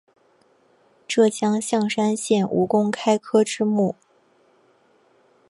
[1.07, 3.95] 浙江象山县吴公开科之墓